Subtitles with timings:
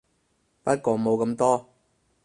[0.63, 1.69] 不過冇咁多